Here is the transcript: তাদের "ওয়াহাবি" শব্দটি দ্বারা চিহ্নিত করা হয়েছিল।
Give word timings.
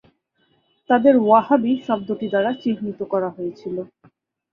তাদের 0.89 1.15
"ওয়াহাবি" 1.19 1.73
শব্দটি 1.87 2.27
দ্বারা 2.29 2.51
চিহ্নিত 2.63 2.99
করা 3.11 3.29
হয়েছিল। 3.29 3.77